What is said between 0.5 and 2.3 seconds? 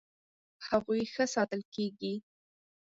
هغوی ښه ساتل کیږي.